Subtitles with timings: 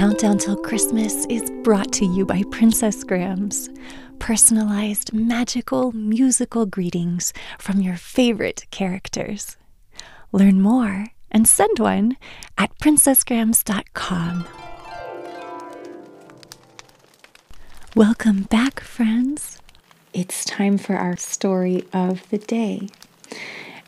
[0.00, 3.68] Countdown Till Christmas is brought to you by Princess Grams.
[4.18, 9.58] Personalized, magical, musical greetings from your favorite characters.
[10.32, 12.16] Learn more and send one
[12.56, 14.46] at princessgrams.com.
[17.94, 19.58] Welcome back, friends.
[20.14, 22.88] It's time for our story of the day.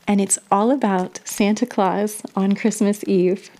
[0.07, 3.51] And it's all about Santa Claus on Christmas Eve.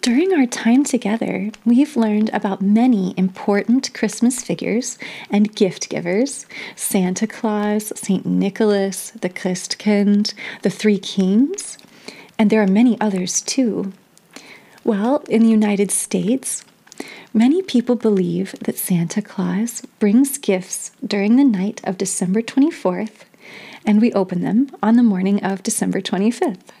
[0.00, 4.98] During our time together, we've learned about many important Christmas figures
[5.30, 8.24] and gift givers Santa Claus, St.
[8.24, 11.76] Nicholas, the Christkind, the Three Kings,
[12.38, 13.92] and there are many others too.
[14.84, 16.64] Well, in the United States,
[17.34, 23.24] many people believe that Santa Claus brings gifts during the night of December 24th,
[23.84, 26.72] and we open them on the morning of December 25th.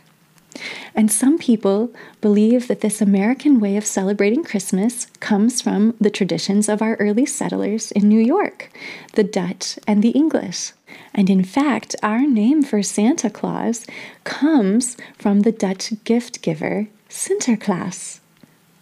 [0.94, 6.68] And some people believe that this American way of celebrating Christmas comes from the traditions
[6.68, 8.70] of our early settlers in New York,
[9.14, 10.72] the Dutch and the English.
[11.14, 13.86] And in fact, our name for Santa Claus
[14.24, 18.20] comes from the Dutch gift giver, Sinterklaas.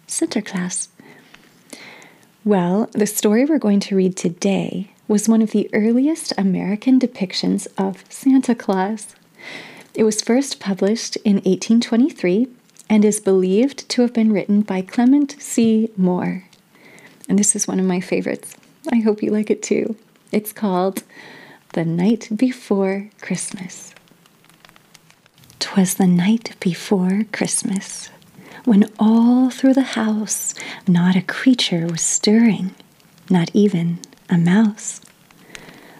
[0.07, 0.89] Sinterklaas.
[2.45, 7.67] Well, the story we're going to read today was one of the earliest American depictions
[7.77, 9.15] of Santa Claus.
[9.95, 12.47] It was first published in 1823
[12.89, 15.91] and is believed to have been written by Clement C.
[15.95, 16.45] Moore.
[17.29, 18.55] And this is one of my favorites.
[18.91, 19.95] I hope you like it too.
[20.31, 21.03] It's called
[21.73, 23.93] The Night Before Christmas.
[25.59, 28.09] 'Twas the night before Christmas,
[28.65, 30.53] when all through the house
[30.87, 32.75] not a creature was stirring,
[33.29, 33.99] not even
[34.29, 35.01] a mouse.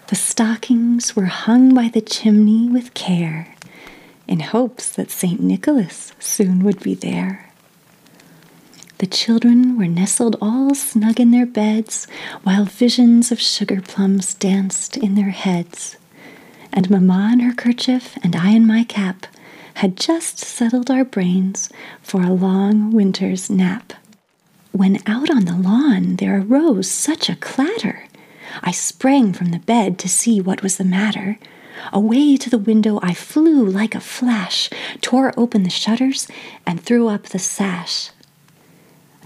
[0.08, 3.53] The stockings were hung by the chimney with care,
[4.26, 5.40] in hopes that St.
[5.40, 7.50] Nicholas soon would be there.
[8.98, 12.06] The children were nestled all snug in their beds,
[12.42, 15.96] while visions of sugar plums danced in their heads.
[16.72, 19.26] And Mamma in her kerchief and I in my cap
[19.74, 21.68] had just settled our brains
[22.00, 23.92] for a long winter's nap.
[24.72, 28.04] When out on the lawn there arose such a clatter,
[28.62, 31.38] I sprang from the bed to see what was the matter.
[31.92, 36.26] Away to the window I flew like a flash, tore open the shutters,
[36.66, 38.10] and threw up the sash.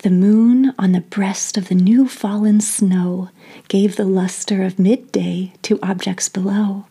[0.02, 3.30] The moon on the breast of the new fallen snow
[3.66, 6.86] gave the luster of midday to objects below.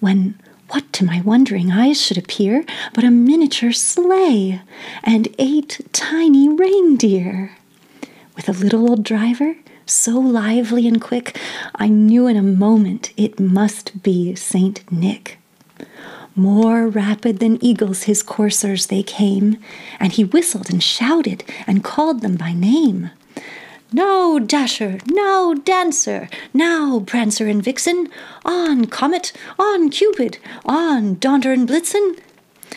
[0.00, 2.64] When what to my wondering eyes should appear
[2.94, 4.60] but a miniature sleigh
[5.02, 7.56] and eight tiny reindeer?
[8.36, 9.56] With a little old driver
[9.86, 11.38] so lively and quick,
[11.74, 15.38] I knew in a moment it must be Saint Nick.
[16.36, 19.58] More rapid than eagles his coursers they came,
[20.00, 23.10] and he whistled and shouted and called them by name.
[23.92, 28.08] Now, Dasher, now, Dancer, now, Prancer and Vixen,
[28.44, 32.18] on, Comet, on, Cupid, on, Donder and Blitzen,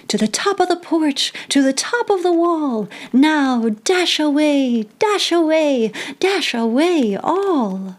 [0.08, 2.88] to the top of the porch, to the top of the wall.
[3.12, 7.98] Now dash away, dash away, dash away all.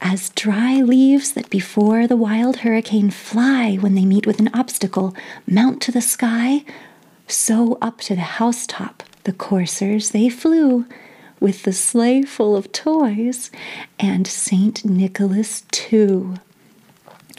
[0.00, 5.16] As dry leaves that before the wild hurricane fly when they meet with an obstacle
[5.46, 6.64] mount to the sky,
[7.26, 10.86] so up to the housetop the coursers they flew,
[11.40, 13.50] with the sleigh full of toys,
[13.98, 16.34] and Saint Nicholas too.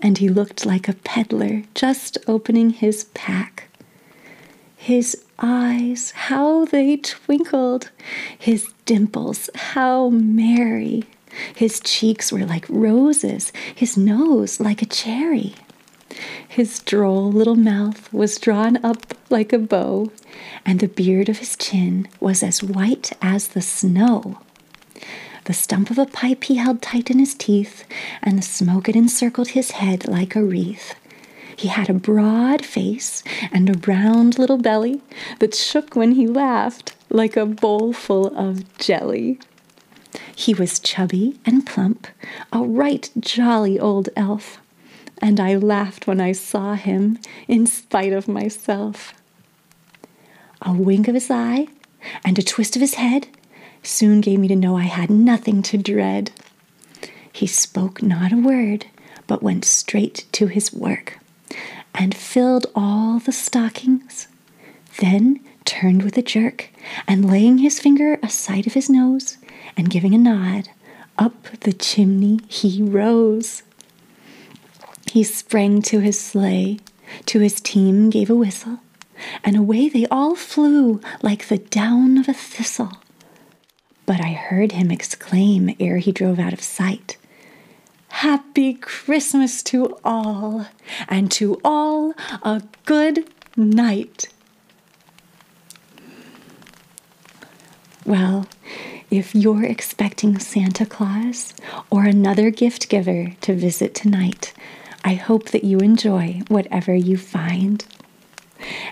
[0.00, 3.68] and he looked like a peddler just opening his pack.
[4.76, 7.90] His eyes, how they twinkled!
[8.38, 11.04] His dimples, how merry!
[11.54, 15.54] His cheeks were like roses, his nose like a cherry.
[16.48, 20.10] His droll little mouth was drawn up like a bow,
[20.64, 24.38] and the beard of his chin was as white as the snow.
[25.46, 27.84] The stump of a pipe he held tight in his teeth,
[28.20, 30.96] and the smoke it encircled his head like a wreath.
[31.54, 33.22] He had a broad face
[33.52, 35.02] and a round little belly
[35.38, 39.38] that shook when he laughed like a bowl full of jelly.
[40.34, 42.08] He was chubby and plump,
[42.52, 44.60] a right jolly old elf,
[45.22, 49.14] and I laughed when I saw him in spite of myself.
[50.60, 51.68] A wink of his eye
[52.24, 53.28] and a twist of his head
[53.86, 56.30] soon gave me to know I had nothing to dread.
[57.32, 58.86] He spoke not a word,
[59.26, 61.18] but went straight to his work,
[61.94, 64.28] and filled all the stockings,
[64.98, 66.70] then turned with a jerk,
[67.06, 69.38] and laying his finger aside of his nose,
[69.76, 70.68] and giving a nod,
[71.18, 73.62] up the chimney he rose.
[75.12, 76.78] He sprang to his sleigh,
[77.26, 78.80] to his team gave a whistle,
[79.44, 82.92] and away they all flew like the down of a thistle.
[84.06, 87.16] But I heard him exclaim ere he drove out of sight,
[88.08, 90.66] Happy Christmas to all,
[91.08, 94.28] and to all a good night.
[98.06, 98.46] Well,
[99.10, 101.52] if you're expecting Santa Claus
[101.90, 104.52] or another gift giver to visit tonight,
[105.04, 107.84] I hope that you enjoy whatever you find.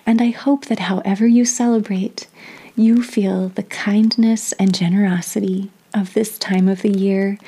[0.04, 2.26] And I hope that however you celebrate,
[2.76, 7.38] you feel the kindness and generosity of this time of the year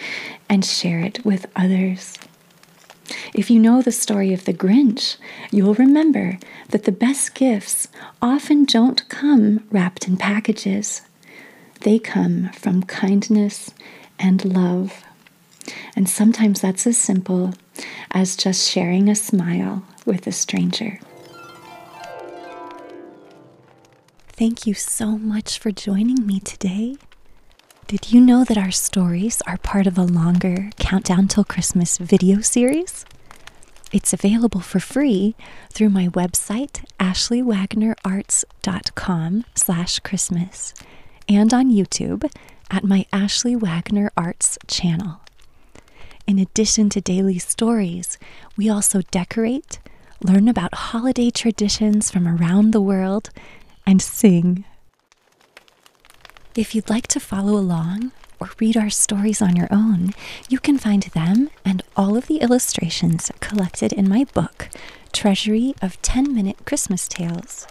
[0.49, 2.17] and share it with others.
[3.35, 5.17] If you know the story of the Grinch,
[5.51, 6.39] you'll remember
[6.71, 7.89] that the best gifts
[8.23, 11.03] often don't come wrapped in packages.
[11.81, 13.71] They come from kindness
[14.19, 15.05] and love.
[15.95, 17.55] And sometimes that's as simple
[18.13, 21.01] as just sharing a smile with a stranger.
[24.37, 26.97] Thank you so much for joining me today.
[27.87, 32.43] Did you know that our stories are part of a longer Countdown Till Christmas video
[32.43, 33.07] series?
[33.95, 35.35] It's available for free
[35.73, 40.75] through my website, ashleywagnerarts.com slash Christmas,
[41.27, 42.31] and on YouTube
[42.71, 45.23] at my Ashley Wagner Arts channel.
[46.27, 48.19] In addition to daily stories,
[48.55, 49.79] we also decorate,
[50.23, 53.31] learn about holiday traditions from around the world,
[53.87, 54.65] and sing.
[56.55, 60.13] If you'd like to follow along or read our stories on your own,
[60.49, 64.69] you can find them and all of the illustrations collected in my book,
[65.13, 67.67] Treasury of 10 Minute Christmas Tales.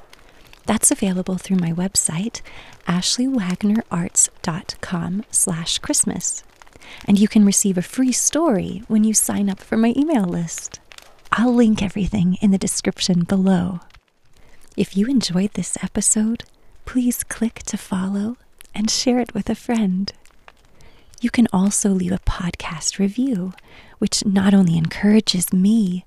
[0.66, 2.42] That's available through my website,
[2.88, 6.44] ashleywagnerarts.com slash Christmas.
[7.06, 10.80] And you can receive a free story when you sign up for my email list.
[11.32, 13.82] I'll link everything in the description below.
[14.77, 16.44] If you enjoyed this episode,
[16.83, 18.36] please click to follow
[18.74, 20.12] and share it with a friend.
[21.22, 23.54] You can also leave a podcast review,
[24.00, 26.06] which not only encourages me,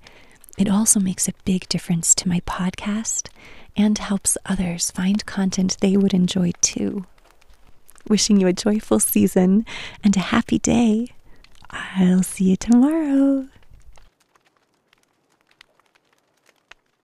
[0.59, 3.29] it also makes a big difference to my podcast
[3.75, 7.07] and helps others find content they would enjoy too.
[8.07, 9.65] Wishing you a joyful season
[10.05, 11.09] and a happy day.
[11.71, 13.49] I'll see you tomorrow.